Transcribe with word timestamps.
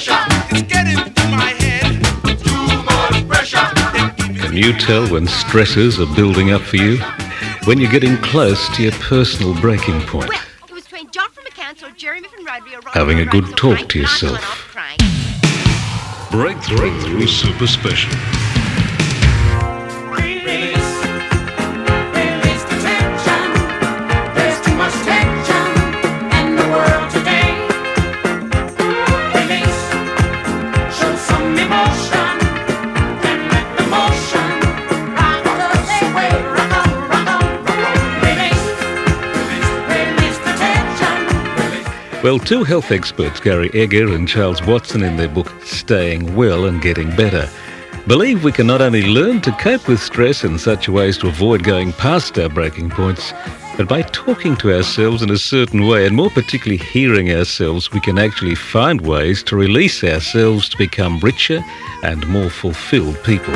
Can 0.00 0.16
you 4.56 4.72
tell 4.72 5.06
when 5.08 5.26
stresses 5.26 6.00
are 6.00 6.14
building 6.16 6.52
up 6.52 6.62
for 6.62 6.76
you? 6.76 6.96
When 7.64 7.78
you're 7.78 7.90
getting 7.90 8.16
close 8.18 8.74
to 8.76 8.82
your 8.82 8.92
personal 8.92 9.54
breaking 9.60 10.00
point? 10.02 10.30
Well, 10.30 10.40
it 10.68 10.72
was 10.72 10.84
between 10.84 11.10
John 11.10 11.30
from 11.32 11.44
McCann 11.44 11.82
or 11.86 11.90
Jerry 11.94 12.22
Miffin 12.22 12.46
Rugby 12.46 12.76
or 12.76 12.80
Having 12.92 13.18
a 13.20 13.26
good 13.26 13.54
talk 13.58 13.90
to 13.90 13.98
yourself. 13.98 14.74
Breakthrough 16.30 17.26
Super 17.26 17.66
Special. 17.66 18.39
Well, 42.22 42.38
two 42.38 42.64
health 42.64 42.92
experts, 42.92 43.40
Garry 43.40 43.70
Egger 43.72 44.14
and 44.14 44.28
Charles 44.28 44.62
Watson, 44.66 45.02
in 45.02 45.16
their 45.16 45.26
book 45.26 45.50
Staying 45.62 46.36
Well 46.36 46.66
and 46.66 46.82
Getting 46.82 47.08
Better, 47.16 47.48
believe 48.06 48.44
we 48.44 48.52
can 48.52 48.66
not 48.66 48.82
only 48.82 49.06
learn 49.06 49.40
to 49.40 49.52
cope 49.52 49.88
with 49.88 50.02
stress 50.02 50.44
in 50.44 50.58
such 50.58 50.86
ways 50.86 51.16
to 51.18 51.28
avoid 51.28 51.64
going 51.64 51.94
past 51.94 52.38
our 52.38 52.50
breaking 52.50 52.90
points, 52.90 53.32
but 53.78 53.88
by 53.88 54.02
talking 54.02 54.54
to 54.56 54.76
ourselves 54.76 55.22
in 55.22 55.30
a 55.30 55.38
certain 55.38 55.86
way, 55.86 56.06
and 56.06 56.14
more 56.14 56.28
particularly 56.28 56.76
hearing 56.76 57.32
ourselves, 57.32 57.90
we 57.90 58.00
can 58.00 58.18
actually 58.18 58.54
find 58.54 59.00
ways 59.00 59.42
to 59.44 59.56
release 59.56 60.04
ourselves 60.04 60.68
to 60.68 60.76
become 60.76 61.20
richer 61.20 61.64
and 62.02 62.28
more 62.28 62.50
fulfilled 62.50 63.16
people. 63.24 63.54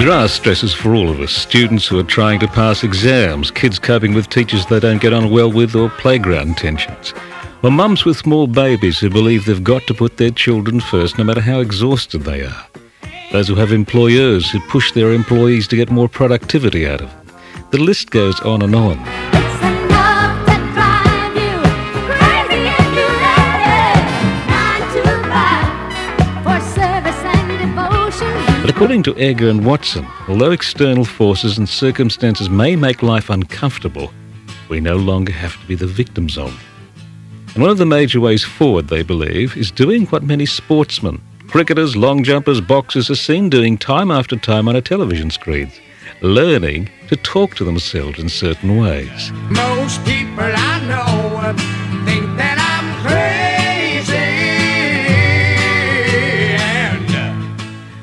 There 0.00 0.10
are 0.10 0.28
stresses 0.28 0.72
for 0.72 0.94
all 0.94 1.10
of 1.10 1.20
us 1.20 1.30
students 1.30 1.86
who 1.86 1.98
are 1.98 2.02
trying 2.02 2.40
to 2.40 2.48
pass 2.48 2.82
exams, 2.82 3.50
kids 3.50 3.78
coping 3.78 4.14
with 4.14 4.30
teachers 4.30 4.64
they 4.64 4.80
don't 4.80 4.98
get 4.98 5.12
on 5.12 5.30
well 5.30 5.52
with, 5.52 5.76
or 5.76 5.90
playground 5.90 6.56
tensions. 6.56 7.12
Or 7.62 7.70
mums 7.70 8.06
with 8.06 8.16
small 8.16 8.46
babies 8.46 8.98
who 8.98 9.10
believe 9.10 9.44
they've 9.44 9.62
got 9.62 9.86
to 9.88 9.94
put 9.94 10.16
their 10.16 10.30
children 10.30 10.80
first 10.80 11.18
no 11.18 11.24
matter 11.24 11.42
how 11.42 11.60
exhausted 11.60 12.22
they 12.22 12.46
are. 12.46 12.66
Those 13.30 13.48
who 13.48 13.56
have 13.56 13.72
employers 13.72 14.50
who 14.50 14.58
push 14.68 14.90
their 14.92 15.12
employees 15.12 15.68
to 15.68 15.76
get 15.76 15.90
more 15.90 16.08
productivity 16.08 16.88
out 16.88 17.02
of 17.02 17.10
them. 17.10 17.36
The 17.70 17.82
list 17.82 18.10
goes 18.10 18.40
on 18.40 18.62
and 18.62 18.74
on. 18.74 19.19
According 28.70 29.02
to 29.02 29.16
Egger 29.16 29.48
and 29.48 29.66
Watson, 29.66 30.06
although 30.28 30.52
external 30.52 31.04
forces 31.04 31.58
and 31.58 31.68
circumstances 31.68 32.48
may 32.48 32.76
make 32.76 33.02
life 33.02 33.28
uncomfortable, 33.28 34.12
we 34.68 34.78
no 34.78 34.94
longer 34.94 35.32
have 35.32 35.60
to 35.60 35.66
be 35.66 35.74
the 35.74 35.88
victims 35.88 36.38
of. 36.38 36.56
And 37.54 37.62
one 37.62 37.72
of 37.72 37.78
the 37.78 37.84
major 37.84 38.20
ways 38.20 38.44
forward, 38.44 38.86
they 38.86 39.02
believe, 39.02 39.56
is 39.56 39.72
doing 39.72 40.06
what 40.06 40.22
many 40.22 40.46
sportsmen, 40.46 41.20
cricketers, 41.48 41.96
long 41.96 42.22
jumpers, 42.22 42.60
boxers 42.60 43.10
are 43.10 43.16
seen 43.16 43.50
doing 43.50 43.76
time 43.76 44.12
after 44.12 44.36
time 44.36 44.68
on 44.68 44.76
a 44.76 44.80
television 44.80 45.30
screen 45.30 45.72
learning 46.22 46.90
to 47.08 47.16
talk 47.16 47.54
to 47.54 47.64
themselves 47.64 48.18
in 48.18 48.28
certain 48.28 48.78
ways. 48.78 49.32
Most 49.50 50.04
people 50.04 50.44
I 50.44 50.80
know 50.86 51.79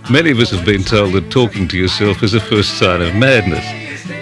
Many 0.09 0.31
of 0.31 0.39
us 0.39 0.51
have 0.51 0.63
been 0.65 0.83
told 0.83 1.13
that 1.15 1.29
talking 1.31 1.67
to 1.67 1.77
yourself 1.77 2.23
is 2.23 2.33
a 2.33 2.39
first 2.39 2.77
sign 2.77 3.01
of 3.01 3.13
madness. 3.13 3.65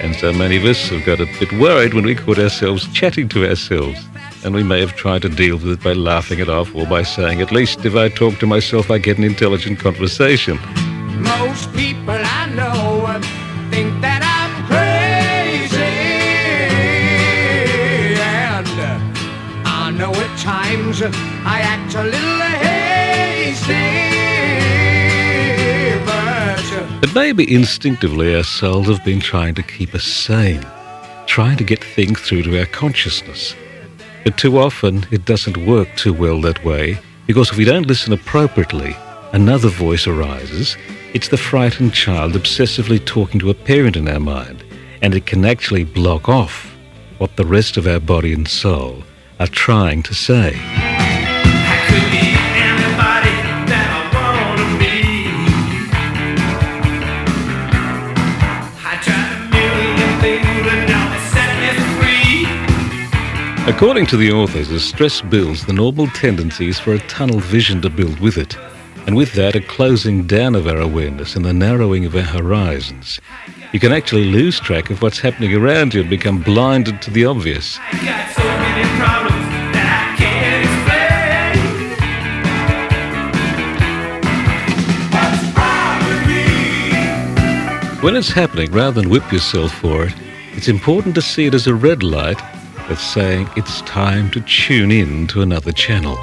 And 0.02 0.16
so 0.16 0.34
many 0.34 0.58
of 0.58 0.66
us 0.66 0.90
have 0.90 1.06
got 1.06 1.20
a 1.20 1.28
bit 1.40 1.52
worried 1.54 1.94
when 1.94 2.06
we 2.06 2.16
caught 2.16 2.40
ourselves 2.40 2.92
chatting 2.92 3.30
to 3.30 3.48
ourselves. 3.48 4.00
And 4.44 4.56
we 4.56 4.64
may 4.64 4.80
have 4.80 4.96
tried 4.96 5.22
to 5.22 5.30
deal 5.30 5.58
with 5.58 5.68
it 5.68 5.84
by 5.84 5.94
laughing 5.94 6.40
it 6.40 6.50
off 6.50 6.74
or 6.74 6.88
by 6.88 7.04
saying, 7.04 7.40
at 7.40 7.52
least 7.52 7.86
if 7.86 7.96
I 7.96 8.10
talk 8.10 8.40
to 8.40 8.48
myself, 8.48 8.90
I 8.90 8.98
get 8.98 9.20
an 9.20 9.24
intelligent 9.24 9.78
conversation. 9.78 10.58
most 11.22 11.72
people 11.74 12.18
I 12.42 12.50
know 12.56 13.22
think 13.70 14.02
that 14.02 14.22
I'm 14.26 14.54
crazy. 14.66 15.78
And 18.18 18.68
I 19.68 19.92
know 19.92 20.12
at 20.12 20.40
times 20.40 21.04
I 21.04 21.60
act 21.62 21.94
a 21.94 22.04
little 22.04 22.42
hasty. 22.66 23.85
But 27.02 27.14
maybe 27.14 27.54
instinctively 27.54 28.36
our 28.36 28.44
souls 28.44 28.88
have 28.88 29.04
been 29.04 29.20
trying 29.20 29.56
to 29.56 29.64
keep 29.64 29.94
us 29.94 30.04
sane, 30.04 30.66
trying 31.28 31.58
to 31.58 31.64
get 31.64 31.84
things 31.84 32.20
through 32.22 32.44
to 32.44 32.60
our 32.60 32.66
consciousness. 32.66 33.56
But 34.24 34.38
too 34.38 34.58
often 34.58 35.06
it 35.12 35.26
doesn't 35.26 35.66
work 35.66 35.88
too 35.96 36.14
well 36.14 36.42
that 36.42 36.64
way 36.64 36.98
because 37.28 37.52
if 37.52 37.58
we 37.58 37.66
don't 37.66 37.88
listen 37.88 38.14
appropriately, 38.14 38.96
another 39.34 39.70
voice 39.70 40.08
arises. 40.08 40.78
It's 41.14 41.28
the 41.28 41.38
frightened 41.38 41.94
child 41.94 42.34
obsessively 42.34 43.04
talking 43.04 43.40
to 43.40 43.50
a 43.50 43.54
parent 43.54 43.96
in 43.96 44.08
our 44.08 44.20
mind, 44.20 44.64
and 45.02 45.14
it 45.14 45.26
can 45.26 45.46
actually 45.46 45.84
block 45.84 46.30
off 46.30 46.76
what 47.18 47.36
the 47.36 47.46
rest 47.46 47.78
of 47.78 47.88
our 47.88 48.00
body 48.00 48.34
and 48.34 48.48
soul 48.48 49.04
are 49.40 49.48
trying 49.48 50.04
to 50.04 50.14
say. 50.14 50.60
According 63.68 64.06
to 64.08 64.18
the 64.18 64.32
authors, 64.32 64.70
as 64.70 64.84
stress 64.84 65.22
builds, 65.22 65.66
the 65.66 65.74
normal 65.74 66.06
tendency 66.08 66.68
is 66.68 66.80
for 66.80 66.94
a 66.94 67.00
tunnel 67.08 67.40
vision 67.40 67.82
to 67.82 67.90
build 67.90 68.20
with 68.20 68.38
it, 68.38 68.56
and 69.08 69.16
with 69.16 69.34
that, 69.34 69.56
a 69.56 69.60
closing 69.60 70.28
down 70.28 70.54
of 70.54 70.68
our 70.68 70.78
awareness 70.78 71.36
and 71.36 71.44
the 71.44 71.52
narrowing 71.52 72.06
of 72.06 72.16
our 72.16 72.22
horizons. 72.22 73.20
You 73.74 73.80
can 73.80 73.92
actually 73.92 74.26
lose 74.26 74.60
track 74.60 74.92
of 74.92 75.02
what's 75.02 75.18
happening 75.20 75.56
around 75.56 75.96
you 75.96 76.02
and 76.02 76.10
become 76.12 76.44
blinded 76.44 77.02
to 77.02 77.12
the 77.12 77.26
obvious. 77.26 77.80
I 77.92 78.06
got 78.06 78.36
so 78.36 78.44
many 78.44 78.88
problems 79.00 79.48
that 79.74 79.90
I 79.98 80.16
can't 80.22 80.66
explain. 80.70 81.58
What's 85.12 85.42
wrong 85.58 86.06
with 86.08 86.24
me? 87.98 88.06
When 88.06 88.16
it's 88.16 88.32
happening, 88.32 88.72
rather 88.72 89.02
than 89.02 89.10
whip 89.10 89.32
yourself 89.32 89.74
for 89.74 90.06
it, 90.06 90.14
it's 90.54 90.68
important 90.68 91.16
to 91.16 91.22
see 91.24 91.48
it 91.48 91.56
as 91.56 91.66
a 91.66 91.74
red 91.74 92.04
light 92.04 92.40
that's 92.88 93.02
saying 93.02 93.50
it's 93.56 93.82
time 93.82 94.30
to 94.32 94.42
tune 94.42 94.92
in 94.92 95.28
to 95.28 95.42
another 95.42 95.72
channel. 95.72 96.16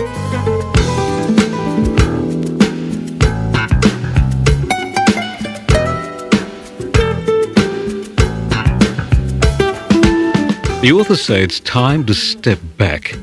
The 10.83 10.93
authors 10.93 11.23
say 11.23 11.43
it's 11.43 11.61
time 11.61 12.05
to 12.07 12.15
step 12.15 12.59
back 12.77 13.17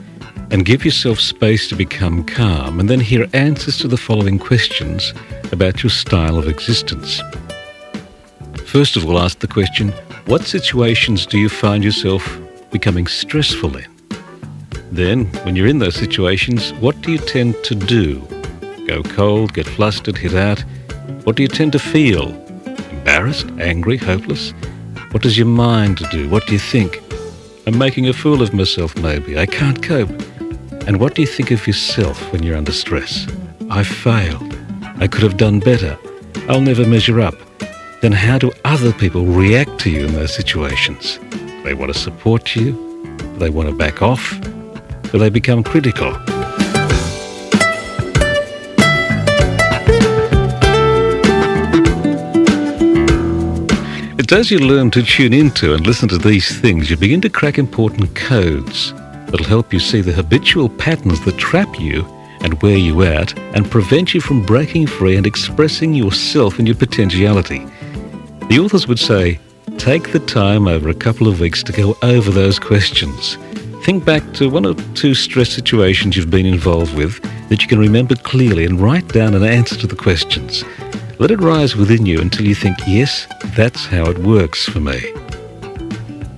and 0.52 0.66
give 0.66 0.84
yourself 0.84 1.20
space 1.20 1.68
to 1.70 1.76
become 1.76 2.24
calm 2.24 2.80
and 2.80 2.90
then 2.90 3.00
hear 3.00 3.28
answers 3.34 3.78
to 3.80 3.88
the 3.88 3.98
following 3.98 4.40
questions 4.40 5.14
about 5.52 5.84
your 5.84 5.90
style 5.90 6.38
of 6.38 6.48
existence. 6.48 7.22
First 8.66 8.96
of 8.98 9.06
all, 9.06 9.20
ask 9.20 9.40
the 9.40 9.48
question 9.48 9.90
what 10.26 10.44
situations 10.44 11.26
do 11.26 11.38
you 11.38 11.50
find 11.50 11.84
yourself 11.84 12.40
becoming 12.72 13.08
stressful 13.08 13.78
in? 13.78 13.88
Then, 14.92 15.26
when 15.44 15.56
you're 15.56 15.68
in 15.68 15.80
those 15.80 15.96
situations, 15.96 16.74
what 16.74 17.00
do 17.02 17.12
you 17.12 17.18
tend 17.18 17.64
to 17.64 17.76
do? 17.76 18.20
Go 18.88 19.04
cold, 19.04 19.54
get 19.54 19.68
flustered, 19.68 20.18
hit 20.18 20.34
out? 20.34 20.64
What 21.24 21.36
do 21.36 21.44
you 21.44 21.50
tend 21.50 21.74
to 21.74 21.80
feel? 21.80 22.30
Embarrassed, 22.92 23.48
angry, 23.60 23.98
hopeless? 23.98 24.52
What 25.12 25.24
does 25.24 25.38
your 25.38 25.48
mind 25.48 25.98
do? 26.10 26.30
What 26.30 26.48
do 26.48 26.54
you 26.54 26.60
think? 26.60 27.02
I'm 27.68 27.78
making 27.78 28.08
a 28.08 28.14
fool 28.14 28.42
of 28.42 28.54
myself, 28.54 28.98
maybe. 28.98 29.38
I 29.38 29.46
can't 29.46 29.82
cope. 29.84 30.10
And 30.88 31.00
what 31.00 31.14
do 31.14 31.22
you 31.22 31.28
think 31.28 31.52
of 31.52 31.68
yourself 31.68 32.32
when 32.32 32.42
you're 32.42 32.58
under 32.58 32.72
stress? 32.72 33.28
I 33.70 33.84
failed. 33.84 34.58
I 35.00 35.08
could 35.08 35.22
have 35.22 35.38
done 35.38 35.60
better. 35.60 35.98
I'll 36.48 36.62
never 36.62 36.86
measure 36.88 37.22
up. 37.22 37.36
Then 38.02 38.12
how 38.12 38.40
do 38.40 38.52
other 38.66 38.92
people 38.94 39.26
react 39.26 39.80
to 39.82 39.92
you 39.92 40.06
in 40.06 40.14
those 40.14 40.34
situations? 40.34 41.20
They 41.64 41.74
want 41.74 41.94
to 41.94 42.00
support 42.00 42.56
you? 42.56 42.72
Do 43.18 43.38
they 43.38 43.50
want 43.50 43.70
to 43.70 43.76
back 43.76 44.02
off? 44.02 44.40
Do 45.12 45.18
they 45.20 45.30
become 45.30 45.64
critical? 45.64 46.16
It's 54.18 54.32
as 54.32 54.52
you 54.52 54.60
learn 54.60 54.92
to 54.92 55.04
tune 55.04 55.34
into 55.34 55.74
and 55.74 55.86
listen 55.86 56.08
to 56.10 56.18
these 56.18 56.60
things, 56.62 56.90
you 56.90 56.96
begin 56.96 57.20
to 57.22 57.30
crack 57.30 57.58
important 57.58 58.16
codes 58.16 58.94
that'll 59.26 59.46
help 59.46 59.74
you 59.74 59.80
see 59.80 60.02
the 60.02 60.14
habitual 60.14 60.70
patterns 60.70 61.24
that 61.26 61.38
trap 61.38 61.80
you 61.80 62.06
and 62.42 62.62
wear 62.62 62.78
you 62.78 63.04
out 63.04 63.38
and 63.56 63.70
prevent 63.70 64.14
you 64.14 64.22
from 64.22 64.46
breaking 64.46 64.88
free 64.88 65.18
and 65.18 65.28
expressing 65.28 65.94
yourself 65.94 66.58
and 66.58 66.68
your 66.68 66.78
potentiality. 66.78 67.66
The 68.50 68.60
authors 68.60 68.88
would 68.88 69.00
say, 69.00 69.40
take 69.78 70.12
the 70.12 70.20
time 70.20 70.68
over 70.68 70.90
a 70.90 70.94
couple 70.94 71.28
of 71.28 71.40
weeks 71.40 71.64
to 71.64 71.72
go 71.72 71.98
over 72.02 72.32
those 72.32 72.60
questions. 72.60 73.38
Think 73.84 74.06
back 74.06 74.34
to 74.34 74.50
one 74.50 74.66
or 74.66 74.74
two 74.94 75.14
stress 75.14 75.50
situations 75.50 76.16
you've 76.16 76.30
been 76.30 76.46
involved 76.46 76.96
with 76.96 77.22
that 77.50 77.62
you 77.62 77.68
can 77.68 77.80
remember 77.80 78.16
clearly 78.16 78.66
and 78.66 78.80
write 78.80 79.08
down 79.10 79.34
an 79.34 79.44
answer 79.44 79.76
to 79.78 79.88
the 79.88 79.96
questions. 79.96 80.64
Let 81.20 81.32
it 81.32 81.42
rise 81.42 81.76
within 81.76 82.06
you 82.06 82.22
until 82.22 82.46
you 82.46 82.56
think, 82.56 82.78
yes, 82.88 83.28
that's 83.56 83.86
how 83.86 84.06
it 84.10 84.20
works 84.20 84.66
for 84.66 84.80
me. 84.80 85.00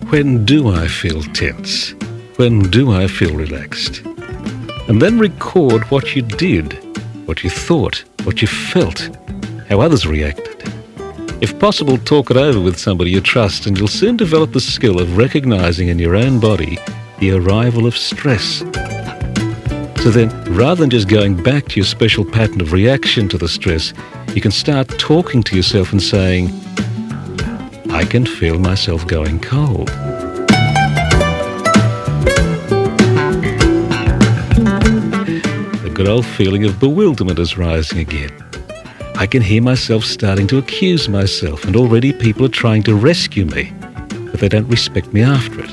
When 0.10 0.45
do 0.45 0.69
I 0.69 0.88
feel 0.88 1.22
tense? 1.22 1.92
When 2.38 2.69
do 2.69 2.92
I 2.92 3.07
feel 3.07 3.36
relaxed? 3.36 4.01
And 4.88 5.01
then 5.01 5.19
record 5.19 5.83
what 5.92 6.16
you 6.16 6.22
did, 6.22 6.74
what 7.28 7.44
you 7.44 7.50
thought, 7.50 8.04
what 8.24 8.42
you 8.42 8.48
felt, 8.48 9.10
how 9.69 9.81
others 9.81 10.06
reacted. 10.06 10.50
If 11.42 11.58
possible, 11.58 11.98
talk 11.98 12.30
it 12.30 12.38
over 12.38 12.60
with 12.60 12.78
somebody 12.78 13.10
you 13.10 13.20
trust, 13.20 13.66
and 13.66 13.76
you'll 13.76 13.88
soon 13.88 14.16
develop 14.16 14.52
the 14.52 14.60
skill 14.60 15.02
of 15.02 15.18
recognizing 15.18 15.88
in 15.88 15.98
your 15.98 16.16
own 16.16 16.40
body 16.40 16.78
the 17.20 17.32
arrival 17.32 17.88
of 17.88 17.98
stress. 17.98 18.60
So 20.04 20.12
then, 20.12 20.30
rather 20.54 20.82
than 20.82 20.92
just 20.92 21.08
going 21.08 21.42
back 21.42 21.68
to 21.70 21.78
your 21.78 21.86
special 21.86 22.24
pattern 22.24 22.62
of 22.62 22.74
reaction 22.74 23.28
to 23.30 23.40
the 23.40 23.48
stress, 23.48 23.92
you 24.36 24.42
can 24.42 24.52
start 24.52 24.88
talking 25.00 25.42
to 25.44 25.56
yourself 25.56 25.92
and 25.92 26.02
saying, 26.02 26.52
I 27.90 28.06
can 28.06 28.28
feel 28.28 28.60
myself 28.60 29.08
going 29.08 29.40
cold. 29.40 29.88
The 35.82 35.92
good 35.92 36.08
old 36.08 36.28
feeling 36.28 36.66
of 36.66 36.80
bewilderment 36.80 37.40
is 37.40 37.58
rising 37.58 37.98
again. 37.98 38.32
I 39.21 39.27
can 39.27 39.44
hear 39.44 39.62
myself 39.62 40.03
starting 40.03 40.47
to 40.47 40.57
accuse 40.57 41.07
myself, 41.07 41.63
and 41.65 41.75
already 41.75 42.12
people 42.12 42.44
are 42.44 42.50
trying 42.50 42.81
to 42.81 42.95
rescue 42.95 43.45
me, 43.45 43.71
but 44.09 44.39
they 44.39 44.50
don't 44.50 44.68
respect 44.68 45.13
me 45.13 45.21
after 45.21 45.63
it. 45.63 45.69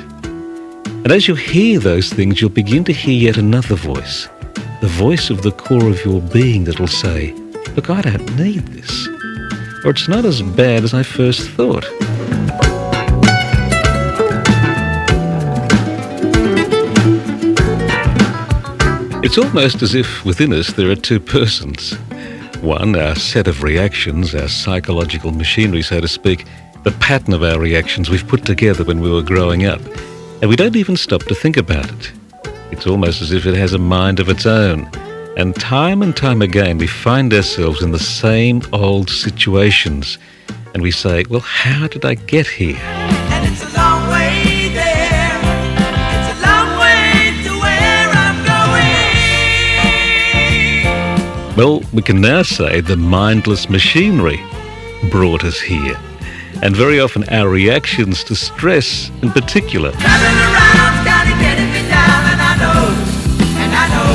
And 0.85 1.11
as 1.11 1.29
you 1.29 1.35
hear 1.35 1.79
those 1.79 2.13
things, 2.13 2.43
you'll 2.43 2.51
begin 2.51 2.85
to 2.85 2.93
hear 2.93 3.19
yet 3.19 3.39
another 3.39 3.75
voice, 3.75 4.29
the 4.83 4.87
voice 4.87 5.31
of 5.31 5.41
the 5.41 5.51
core 5.51 5.89
of 5.89 6.05
your 6.05 6.21
being 6.21 6.65
that'll 6.65 6.87
say, 6.87 7.33
Look, 7.75 7.89
I 7.89 8.03
don't 8.03 8.37
need 8.37 8.67
this. 8.67 9.09
Or 9.83 9.93
it's 9.93 10.09
not 10.09 10.27
as 10.27 10.43
bad 10.43 10.85
as 10.85 10.93
I 10.93 11.03
first 11.03 11.49
thought. 11.49 11.87
It's 19.25 19.39
almost 19.39 19.81
as 19.81 19.95
if 19.95 20.23
within 20.27 20.53
us 20.53 20.71
there 20.75 20.91
are 20.91 20.97
two 20.97 21.19
persons. 21.19 21.97
One, 22.63 22.97
our 22.97 23.15
set 23.15 23.47
of 23.47 23.63
reactions, 23.63 24.35
our 24.35 24.49
psychological 24.49 25.31
machinery, 25.31 25.83
so 25.83 26.01
to 26.01 26.09
speak, 26.09 26.45
the 26.83 26.91
pattern 26.91 27.33
of 27.33 27.43
our 27.45 27.59
reactions 27.59 28.11
we've 28.11 28.27
put 28.27 28.45
together 28.45 28.83
when 28.83 29.01
we 29.01 29.11
were 29.11 29.23
growing 29.23 29.65
up. 29.65 29.81
And 30.41 30.51
we 30.51 30.57
don't 30.57 30.75
even 30.75 30.97
stop 30.97 31.23
to 31.25 31.35
think 31.37 31.57
about 31.57 31.91
it. 31.91 32.13
It's 32.73 32.87
almost 32.87 33.23
as 33.23 33.33
if 33.33 33.47
it 33.47 33.55
has 33.55 33.75
a 33.75 33.79
mind 33.79 34.19
of 34.19 34.29
its 34.29 34.45
own. 34.45 34.91
And 35.37 35.55
time 35.55 36.03
and 36.03 36.17
time 36.17 36.43
again, 36.43 36.79
we 36.79 36.89
find 36.89 37.33
ourselves 37.33 37.81
in 37.81 37.93
the 37.93 37.99
same 37.99 38.61
old 38.73 39.09
situations. 39.09 40.19
And 40.75 40.83
we 40.83 40.91
say, 40.91 41.25
well, 41.31 41.41
how 41.41 41.87
did 41.87 42.05
I 42.05 42.15
get 42.15 42.49
here? 42.49 43.08
Well, 51.59 51.83
we 51.93 52.03
can 52.03 52.21
now 52.21 52.43
say 52.43 52.81
the 52.81 52.97
mindless 52.97 53.69
machinery 53.69 54.41
brought 55.11 55.43
us 55.43 55.61
here. 55.61 55.99
And 56.63 56.77
very 56.77 57.01
often 57.01 57.25
our 57.31 57.49
reactions 57.49 58.23
to 58.25 58.37
stress 58.37 59.11
in 59.23 59.33
particular 59.33 59.91
Traveling 59.91 60.39
around's 60.39 61.05
gotta 61.05 61.31
get 61.43 61.59
me 61.75 61.83
down, 61.89 62.27
and 62.31 62.41
I 62.41 62.55
know, 62.63 62.95
and 63.59 63.75
I 63.75 63.89
know. 63.91 64.15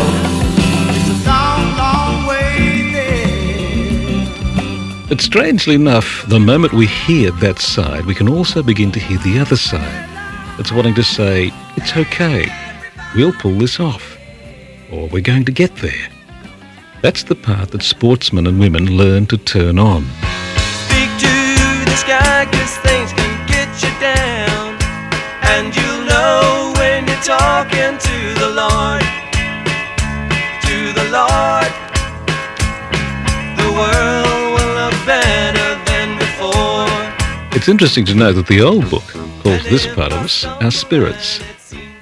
It's 0.96 1.10
a 1.10 1.12
long, 1.28 1.76
long 1.76 2.28
way 2.28 2.92
there. 2.94 4.26
But 5.10 5.20
strangely 5.20 5.76
enough, 5.76 6.24
the 6.30 6.40
moment 6.40 6.72
we 6.72 6.86
hear 6.86 7.32
that 7.42 7.60
side, 7.60 8.06
we 8.06 8.16
can 8.16 8.30
also 8.30 8.64
begin 8.64 8.90
to 8.94 9.02
hear 9.02 9.18
the 9.18 9.40
other 9.40 9.58
side. 9.58 10.08
It's 10.60 10.72
wanting 10.72 10.96
to 10.96 11.04
say, 11.04 11.52
it's 11.76 11.98
okay, 11.98 12.48
we'll 13.14 13.34
pull 13.34 13.58
this 13.58 13.82
off, 13.82 14.18
or 14.94 15.10
we're 15.10 15.20
going 15.20 15.44
to 15.44 15.52
get 15.52 15.76
there. 15.76 16.08
That's 17.04 17.24
the 17.24 17.36
part 17.36 17.72
that 17.72 17.84
sportsmen 17.84 18.48
and 18.48 18.58
women 18.62 18.96
learn 18.96 19.26
to 19.26 19.38
turn 19.38 19.78
on. 19.78 20.04
Speak 20.88 21.12
to 21.20 21.36
the 21.84 21.98
sky, 21.98 22.48
cause 22.50 22.78
things 22.78 23.12
can 23.12 23.46
get 23.46 23.68
you 23.84 23.92
down. 24.00 24.80
And 25.52 25.76
you'll 25.76 26.06
know 26.08 26.72
when 26.78 27.06
you're 27.06 27.26
talking 27.28 28.00
to 28.00 28.18
the 28.40 28.50
Lord. 28.56 29.04
To 30.64 30.78
the 30.96 31.08
Lord. 31.12 31.72
The 33.60 33.70
world 33.76 34.48
will 34.56 34.74
look 34.80 34.96
better 35.06 35.70
than 35.84 36.18
before. 36.18 36.88
It's 37.54 37.68
interesting 37.68 38.06
to 38.06 38.16
know 38.16 38.32
that 38.32 38.48
the 38.48 38.62
old 38.62 38.90
book 38.90 39.04
calls 39.44 39.62
this 39.66 39.86
part 39.88 40.14
of 40.14 40.20
us 40.20 40.46
our 40.46 40.72
spirits. 40.72 41.42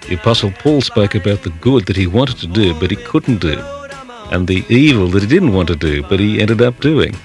The 0.07 0.13
Apostle 0.13 0.51
Paul 0.51 0.81
spoke 0.81 1.15
about 1.15 1.41
the 1.41 1.53
good 1.59 1.87
that 1.87 1.95
he 1.95 2.05
wanted 2.05 2.37
to 2.37 2.47
do 2.47 2.79
but 2.79 2.91
he 2.91 2.97
couldn't 2.97 3.41
do, 3.41 3.59
and 4.31 4.47
the 4.47 4.65
evil 4.69 5.07
that 5.09 5.21
he 5.21 5.27
didn't 5.27 5.53
want 5.53 5.67
to 5.67 5.75
do 5.75 6.01
but 6.03 6.19
he 6.19 6.41
ended 6.41 6.61
up 6.61 6.79
doing. 6.79 7.15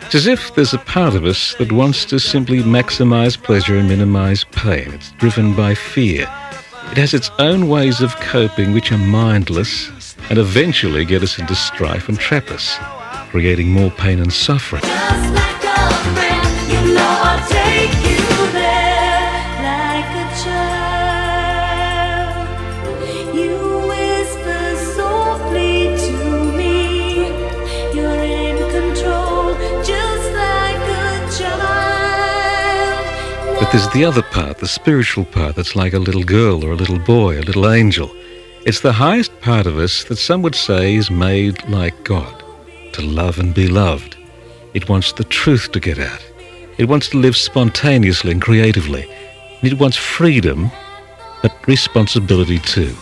It's 0.00 0.14
as 0.14 0.26
if 0.26 0.54
there's 0.54 0.74
a 0.74 0.78
part 0.78 1.14
of 1.14 1.24
us 1.24 1.54
that 1.54 1.72
wants 1.72 2.04
to 2.06 2.20
simply 2.20 2.60
maximize 2.60 3.40
pleasure 3.42 3.76
and 3.76 3.88
minimize 3.88 4.44
pain. 4.44 4.92
It's 4.92 5.12
driven 5.12 5.54
by 5.54 5.74
fear. 5.74 6.22
It 6.90 6.98
has 6.98 7.14
its 7.14 7.30
own 7.38 7.68
ways 7.68 8.00
of 8.00 8.14
coping 8.16 8.72
which 8.72 8.92
are 8.92 8.98
mindless 8.98 10.14
and 10.30 10.38
eventually 10.38 11.04
get 11.04 11.22
us 11.22 11.38
into 11.38 11.54
strife 11.54 12.08
and 12.08 12.18
trap 12.18 12.50
us, 12.50 12.76
creating 13.30 13.70
more 13.70 13.90
pain 13.90 14.20
and 14.20 14.32
suffering. 14.32 14.82
But 33.64 33.72
there's 33.72 33.88
the 33.94 34.04
other 34.04 34.20
part, 34.20 34.58
the 34.58 34.68
spiritual 34.68 35.24
part, 35.24 35.56
that's 35.56 35.74
like 35.74 35.94
a 35.94 35.98
little 35.98 36.22
girl 36.22 36.62
or 36.62 36.72
a 36.72 36.76
little 36.76 36.98
boy, 36.98 37.38
a 37.38 37.48
little 37.48 37.70
angel. 37.70 38.14
It's 38.66 38.80
the 38.80 38.92
highest 38.92 39.40
part 39.40 39.64
of 39.64 39.78
us 39.78 40.04
that 40.04 40.16
some 40.16 40.42
would 40.42 40.54
say 40.54 40.96
is 40.96 41.10
made 41.10 41.66
like 41.66 42.04
God, 42.04 42.44
to 42.92 43.00
love 43.00 43.38
and 43.38 43.54
be 43.54 43.66
loved. 43.66 44.18
It 44.74 44.90
wants 44.90 45.12
the 45.12 45.24
truth 45.24 45.72
to 45.72 45.80
get 45.80 45.98
out. 45.98 46.22
It 46.76 46.90
wants 46.90 47.08
to 47.08 47.16
live 47.16 47.38
spontaneously 47.38 48.32
and 48.32 48.42
creatively. 48.42 49.10
And 49.62 49.72
it 49.72 49.78
wants 49.78 49.96
freedom, 49.96 50.70
but 51.40 51.66
responsibility 51.66 52.58
too. 52.58 52.94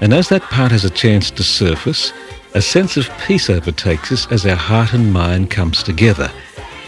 And 0.00 0.14
as 0.14 0.28
that 0.28 0.42
part 0.42 0.70
has 0.70 0.84
a 0.84 0.90
chance 0.90 1.32
to 1.32 1.42
surface, 1.42 2.12
a 2.54 2.62
sense 2.62 2.96
of 2.96 3.10
peace 3.26 3.50
overtakes 3.50 4.12
us 4.12 4.30
as 4.30 4.46
our 4.46 4.54
heart 4.54 4.92
and 4.92 5.12
mind 5.12 5.50
comes 5.50 5.82
together. 5.82 6.30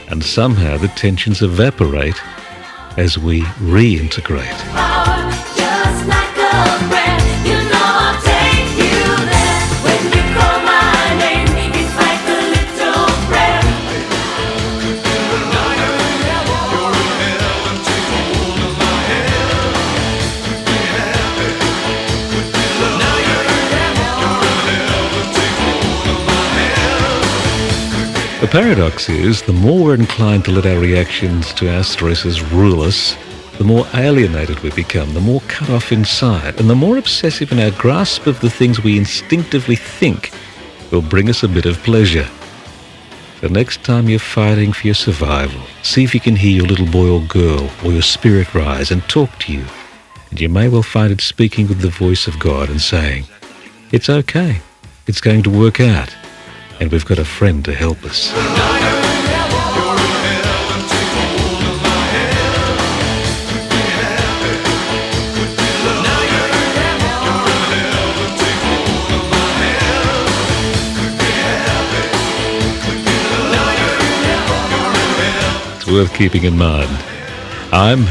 And 0.06 0.22
somehow 0.22 0.76
the 0.76 0.86
tensions 0.86 1.42
evaporate 1.42 2.14
as 2.96 3.18
we 3.18 3.42
reintegrate. 3.42 5.11
paradox 28.52 29.08
is, 29.08 29.40
the 29.40 29.50
more 29.50 29.82
we're 29.82 29.94
inclined 29.94 30.44
to 30.44 30.50
let 30.50 30.66
our 30.66 30.78
reactions 30.78 31.54
to 31.54 31.74
our 31.74 31.82
stresses 31.82 32.42
rule 32.52 32.82
us, 32.82 33.16
the 33.56 33.64
more 33.64 33.86
alienated 33.94 34.60
we 34.60 34.70
become, 34.72 35.14
the 35.14 35.20
more 35.22 35.40
cut 35.48 35.70
off 35.70 35.90
inside, 35.90 36.60
and 36.60 36.68
the 36.68 36.74
more 36.74 36.98
obsessive 36.98 37.50
in 37.50 37.58
our 37.58 37.70
grasp 37.70 38.26
of 38.26 38.38
the 38.40 38.50
things 38.50 38.84
we 38.84 38.98
instinctively 38.98 39.74
think 39.74 40.32
will 40.90 41.00
bring 41.00 41.30
us 41.30 41.42
a 41.42 41.48
bit 41.48 41.64
of 41.64 41.78
pleasure. 41.78 42.28
The 43.40 43.48
next 43.48 43.84
time 43.84 44.10
you're 44.10 44.18
fighting 44.18 44.74
for 44.74 44.86
your 44.86 44.96
survival, 44.96 45.62
see 45.82 46.04
if 46.04 46.12
you 46.12 46.20
can 46.20 46.36
hear 46.36 46.58
your 46.58 46.66
little 46.66 46.90
boy 46.90 47.08
or 47.08 47.22
girl 47.22 47.70
or 47.82 47.90
your 47.90 48.02
spirit 48.02 48.54
rise 48.54 48.90
and 48.90 49.02
talk 49.04 49.30
to 49.38 49.52
you. 49.54 49.64
And 50.28 50.38
you 50.38 50.50
may 50.50 50.68
well 50.68 50.82
find 50.82 51.10
it 51.10 51.22
speaking 51.22 51.68
with 51.68 51.80
the 51.80 51.88
voice 51.88 52.26
of 52.26 52.38
God 52.38 52.68
and 52.68 52.82
saying, 52.82 53.24
It's 53.92 54.10
okay. 54.10 54.60
It's 55.06 55.22
going 55.22 55.42
to 55.44 55.50
work 55.50 55.80
out 55.80 56.14
and 56.82 56.90
we've 56.90 57.06
got 57.06 57.20
a 57.20 57.24
friend 57.24 57.64
to 57.64 57.72
help 57.72 58.02
us. 58.02 58.32
It's 75.76 75.86
worth 75.86 76.12
keeping 76.16 76.42
in 76.42 76.58
mind. 76.58 76.90
I'm 77.72 78.06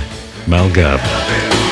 Mal 0.47 0.73
Garber. 0.73 1.70